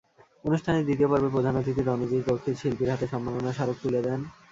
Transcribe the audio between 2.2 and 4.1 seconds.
রক্ষিত শিল্পীর হাতে সম্মাননা স্মারক তুলে